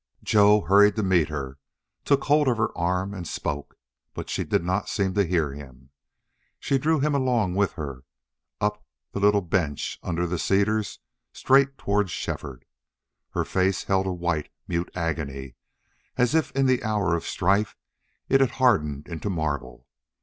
[0.23, 1.59] Joe hurried to meet her,
[2.05, 3.75] took hold of her arm and spoke,
[4.15, 5.91] but she did not seem to hear him.
[6.59, 8.03] She drew him along with her,
[8.59, 10.97] up the little bench under the cedars
[11.33, 12.65] straight toward Shefford.
[13.35, 15.53] Her face held a white, mute agony,
[16.17, 17.75] as if in the hour of strife
[18.27, 19.85] it had hardened into marble.